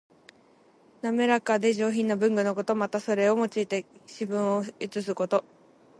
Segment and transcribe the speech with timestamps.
[1.03, 2.73] 清らかで上品な文具のこと。
[2.73, 5.45] また、それを用いて詩文を写すこと。